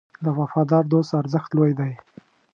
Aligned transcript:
د 0.25 0.25
وفادار 0.39 0.83
دوست 0.93 1.11
ارزښت 1.21 1.49
لوی 1.57 1.71
دی. 1.79 1.91